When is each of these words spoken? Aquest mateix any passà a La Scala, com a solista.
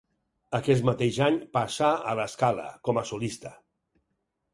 Aquest 0.59 0.85
mateix 0.89 1.19
any 1.25 1.37
passà 1.57 1.89
a 2.13 2.15
La 2.21 2.25
Scala, 2.37 2.65
com 2.89 2.99
a 3.03 3.05
solista. 3.11 3.53